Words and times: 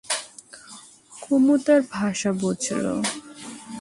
কুমু 1.11 1.55
তার 1.65 1.81
ভাষা 1.91 2.31
বুঝল। 2.41 2.85